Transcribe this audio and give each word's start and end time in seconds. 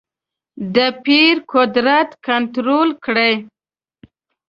د 0.75 0.77
پیر 1.05 1.35
قدرت 1.53 2.09
کنټرول 2.27 2.89
کړې. 3.05 3.31